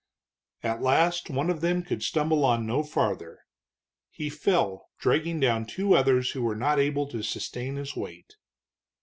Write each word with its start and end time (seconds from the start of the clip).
At 0.63 0.81
last 0.81 1.29
one 1.29 1.51
of 1.51 1.61
them 1.61 1.83
could 1.83 2.01
stumble 2.01 2.43
on 2.43 2.65
no 2.65 2.81
farther. 2.81 3.41
He 4.09 4.31
fell, 4.31 4.89
dragging 4.97 5.39
down 5.39 5.67
two 5.67 5.93
others 5.93 6.31
who 6.31 6.41
were 6.41 6.55
not 6.55 6.79
able 6.79 7.05
to 7.09 7.21
sustain 7.21 7.75
his 7.75 7.95
weight. 7.95 8.33